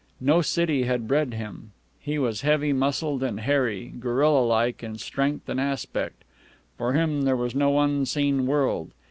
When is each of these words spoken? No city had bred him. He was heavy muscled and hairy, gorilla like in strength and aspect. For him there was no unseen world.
No 0.19 0.41
city 0.41 0.85
had 0.85 1.07
bred 1.07 1.35
him. 1.35 1.73
He 1.99 2.17
was 2.17 2.41
heavy 2.41 2.73
muscled 2.73 3.21
and 3.21 3.39
hairy, 3.41 3.93
gorilla 3.99 4.41
like 4.43 4.81
in 4.81 4.97
strength 4.97 5.47
and 5.47 5.61
aspect. 5.61 6.23
For 6.75 6.93
him 6.93 7.21
there 7.21 7.37
was 7.37 7.53
no 7.53 7.79
unseen 7.79 8.47
world. 8.47 8.93